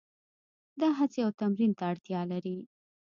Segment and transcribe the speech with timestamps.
[0.79, 2.57] دا هڅې او تمرین ته اړتیا لري.